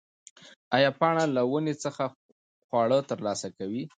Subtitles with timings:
[0.75, 2.03] ایا پاڼه له ونې څخه
[2.65, 3.83] خواړه ترلاسه کوي؟